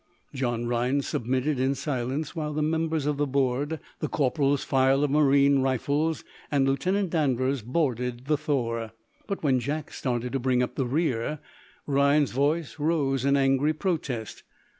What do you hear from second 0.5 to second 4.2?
Rhinds submitted, in silence, while the members of the board, the